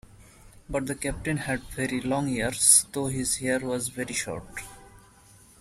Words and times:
But 0.67 0.87
the 0.87 0.95
Captain 0.95 1.37
had 1.37 1.61
very 1.65 2.01
long 2.01 2.27
ears— 2.27 2.87
though 2.91 3.05
his 3.05 3.37
hair 3.37 3.59
was 3.59 3.89
very 3.89 4.13
short. 4.15 4.61